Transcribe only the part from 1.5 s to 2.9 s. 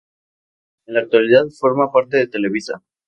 forma parte de Televisa.